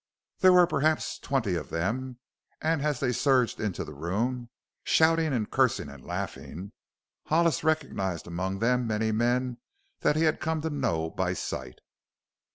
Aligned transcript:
There 0.39 0.53
were 0.53 0.65
perhaps 0.65 1.19
twenty 1.19 1.53
of 1.53 1.69
them 1.69 2.17
and 2.59 2.81
as 2.81 2.99
they 2.99 3.11
surged 3.11 3.59
into 3.59 3.83
the 3.85 3.93
room, 3.93 4.49
shouting 4.83 5.31
and 5.31 5.47
cursing 5.47 5.89
and 5.89 6.03
laughing 6.03 6.71
Hollis 7.27 7.63
recognized 7.63 8.25
among 8.25 8.57
them 8.57 8.87
many 8.87 9.11
men 9.11 9.59
that 9.99 10.15
he 10.15 10.23
had 10.23 10.39
come 10.39 10.59
to 10.61 10.71
know 10.71 11.11
by 11.11 11.33
sight. 11.33 11.81